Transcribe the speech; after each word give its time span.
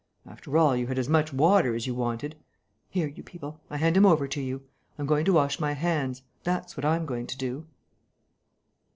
After 0.25 0.57
all, 0.57 0.75
you 0.75 0.87
had 0.87 0.97
as 0.97 1.07
much 1.07 1.31
water 1.31 1.75
as 1.75 1.85
you 1.85 1.93
wanted!... 1.93 2.35
Here, 2.89 3.07
you 3.09 3.21
people, 3.21 3.61
I 3.69 3.77
hand 3.77 3.95
him 3.95 4.03
over 4.07 4.27
to 4.27 4.41
you. 4.41 4.63
I'm 4.97 5.05
going 5.05 5.25
to 5.25 5.33
wash 5.33 5.59
my 5.59 5.73
hands, 5.73 6.23
that's 6.43 6.75
what 6.75 6.85
I'm 6.85 7.05
going 7.05 7.27
to 7.27 7.37
do." 7.37 7.67